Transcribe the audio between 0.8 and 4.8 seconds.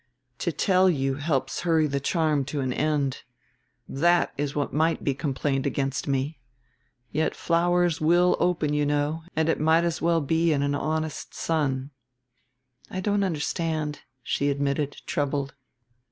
you helps hurry the charm to an end. That is what